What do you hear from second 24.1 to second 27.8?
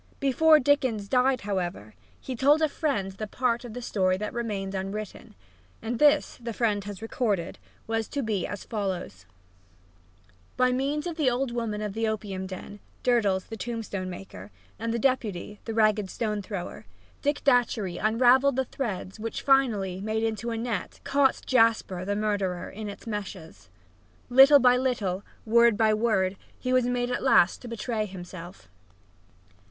Little by little, word by word, he was made at last to